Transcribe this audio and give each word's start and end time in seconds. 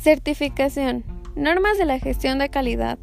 Certificación. 0.00 1.04
Normas 1.36 1.76
de 1.76 1.84
la 1.84 1.98
gestión 1.98 2.38
de 2.38 2.48
calidad. 2.48 2.98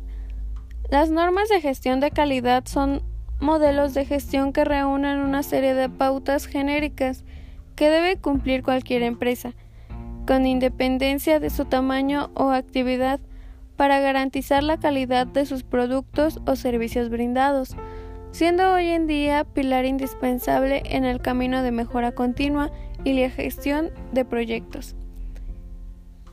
Las 0.90 1.12
normas 1.12 1.48
de 1.48 1.62
gestión 1.62 2.00
de 2.00 2.10
calidad 2.10 2.64
son 2.66 3.04
modelos 3.40 3.94
de 3.94 4.04
gestión 4.04 4.52
que 4.52 4.66
reúnen 4.66 5.20
una 5.20 5.44
serie 5.44 5.76
de 5.76 5.90
pautas 5.90 6.48
genéricas 6.48 7.24
que 7.76 7.92
debe 7.92 8.18
cumplir 8.18 8.64
cualquier 8.64 9.04
empresa, 9.04 9.54
con 10.26 10.48
independencia 10.48 11.40
de 11.40 11.52
su 11.52 11.66
tamaño 11.66 12.32
o 12.34 12.50
actividad, 12.50 13.20
para 13.76 14.00
garantizar 14.00 14.64
la 14.64 14.80
calidad 14.80 15.28
de 15.28 15.46
sus 15.46 15.62
productos 15.62 16.42
o 16.48 16.56
servicios 16.56 17.10
brindados, 17.10 17.78
siendo 18.32 18.74
hoy 18.74 18.88
en 18.88 19.06
día 19.06 19.44
pilar 19.44 19.86
indispensable 19.86 20.82
en 20.84 21.06
el 21.06 21.22
camino 21.22 21.62
de 21.62 21.72
mejora 21.72 22.12
continua 22.14 22.72
y 23.04 23.14
la 23.14 23.30
gestión 23.30 23.92
de 24.14 24.26
proyectos. 24.26 24.96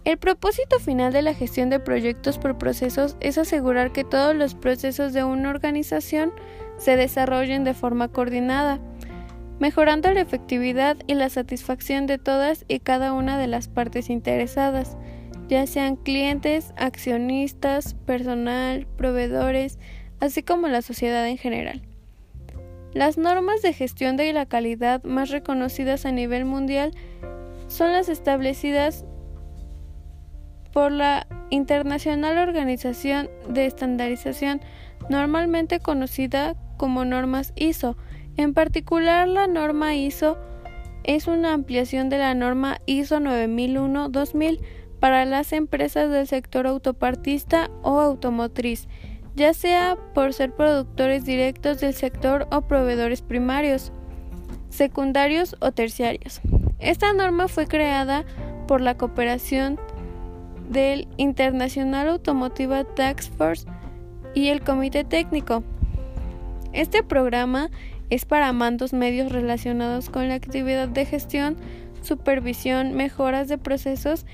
El 0.04 0.18
propósito 0.18 0.78
final 0.80 1.14
de 1.14 1.22
la 1.22 1.32
gestión 1.32 1.70
de 1.70 1.80
proyectos 1.80 2.38
por 2.38 2.58
procesos 2.58 3.16
es 3.20 3.38
asegurar 3.38 3.90
que 3.92 4.04
todos 4.04 4.36
los 4.36 4.54
procesos 4.54 5.14
de 5.14 5.24
una 5.24 5.48
organización 5.48 6.32
se 6.76 6.96
desarrollen 6.96 7.64
de 7.64 7.72
forma 7.72 8.08
coordinada, 8.08 8.80
mejorando 9.60 10.12
la 10.12 10.20
efectividad 10.20 10.98
y 11.06 11.14
la 11.14 11.30
satisfacción 11.30 12.06
de 12.06 12.18
todas 12.18 12.66
y 12.68 12.80
cada 12.80 13.14
una 13.14 13.38
de 13.38 13.46
las 13.46 13.68
partes 13.68 14.10
interesadas, 14.10 14.98
ya 15.48 15.66
sean 15.66 15.96
clientes, 15.96 16.74
accionistas, 16.76 17.94
personal, 17.94 18.86
proveedores, 18.98 19.78
así 20.20 20.42
como 20.42 20.68
la 20.68 20.82
sociedad 20.82 21.26
en 21.26 21.38
general. 21.38 21.80
Las 22.92 23.16
normas 23.16 23.62
de 23.62 23.72
gestión 23.72 24.18
de 24.18 24.32
la 24.34 24.44
calidad 24.44 25.02
más 25.02 25.30
reconocidas 25.30 26.04
a 26.04 26.12
nivel 26.12 26.44
mundial 26.44 26.92
son 27.68 27.92
las 27.92 28.10
establecidas 28.10 29.06
por 30.74 30.90
la 30.90 31.28
Internacional 31.50 32.36
Organización 32.36 33.30
de 33.48 33.64
Estandarización, 33.64 34.60
normalmente 35.08 35.78
conocida 35.78 36.56
como 36.76 37.04
normas 37.04 37.52
ISO. 37.54 37.96
En 38.36 38.54
particular, 38.54 39.28
la 39.28 39.46
norma 39.46 39.94
ISO 39.94 40.36
es 41.04 41.28
una 41.28 41.52
ampliación 41.52 42.08
de 42.08 42.18
la 42.18 42.34
norma 42.34 42.78
ISO 42.86 43.20
9001-2000 43.20 44.60
para 44.98 45.24
las 45.24 45.52
empresas 45.52 46.10
del 46.10 46.26
sector 46.26 46.66
autopartista 46.66 47.70
o 47.82 48.00
automotriz, 48.00 48.88
ya 49.36 49.54
sea 49.54 49.96
por 50.12 50.32
ser 50.32 50.52
productores 50.56 51.24
directos 51.24 51.78
del 51.78 51.94
sector 51.94 52.48
o 52.50 52.62
proveedores 52.62 53.22
primarios, 53.22 53.92
secundarios 54.70 55.54
o 55.60 55.70
terciarios. 55.70 56.40
Esta 56.80 57.12
norma 57.12 57.46
fue 57.46 57.68
creada 57.68 58.24
por 58.66 58.80
la 58.80 58.96
cooperación 58.96 59.78
del 60.68 61.08
International 61.16 62.08
Automotive 62.08 62.84
Task 62.96 63.32
Force 63.36 63.66
y 64.34 64.48
el 64.48 64.62
Comité 64.62 65.04
Técnico. 65.04 65.62
Este 66.72 67.02
programa 67.02 67.70
es 68.10 68.24
para 68.24 68.52
mandos 68.52 68.92
medios 68.92 69.32
relacionados 69.32 70.10
con 70.10 70.28
la 70.28 70.34
actividad 70.34 70.88
de 70.88 71.06
gestión, 71.06 71.56
supervisión, 72.02 72.94
mejoras 72.94 73.48
de 73.48 73.58
procesos 73.58 74.26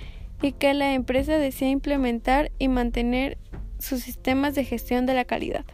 y 0.43 0.53
que 0.53 0.75
la 0.75 0.95
empresa 0.95 1.37
desea 1.37 1.69
implementar 1.69 2.51
y 2.59 2.69
mantener 2.69 3.39
sus 3.79 4.01
sistemas 4.01 4.55
de 4.55 4.65
gestión 4.65 5.07
de 5.07 5.15
la 5.15 5.25
calidad. 5.25 5.65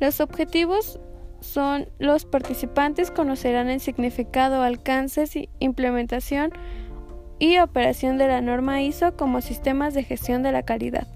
Los 0.00 0.20
objetivos 0.20 0.98
son 1.40 1.88
los 1.98 2.24
participantes 2.24 3.10
conocerán 3.10 3.68
el 3.68 3.80
significado, 3.80 4.62
alcances 4.62 5.36
y 5.36 5.50
implementación 5.58 6.52
y 7.44 7.58
operación 7.58 8.16
de 8.16 8.26
la 8.26 8.40
norma 8.40 8.80
ISO 8.80 9.16
como 9.16 9.42
sistemas 9.42 9.92
de 9.92 10.02
gestión 10.02 10.42
de 10.42 10.50
la 10.50 10.62
calidad. 10.62 11.06